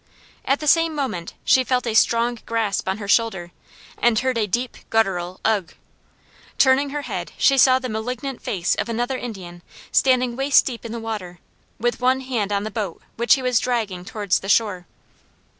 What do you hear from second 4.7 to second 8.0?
guttural "ugh!" Turning her head she saw the